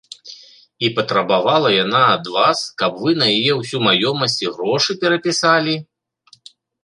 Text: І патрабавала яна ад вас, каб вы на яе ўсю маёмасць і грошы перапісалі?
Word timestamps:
І 0.85 0.89
патрабавала 0.99 1.69
яна 1.83 2.01
ад 2.13 2.25
вас, 2.37 2.63
каб 2.83 2.97
вы 3.03 3.11
на 3.23 3.27
яе 3.37 3.53
ўсю 3.59 3.77
маёмасць 3.89 4.39
і 4.45 4.51
грошы 4.57 4.91
перапісалі? 5.03 5.75